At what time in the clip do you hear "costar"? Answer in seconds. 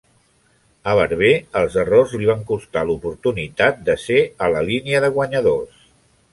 2.49-2.85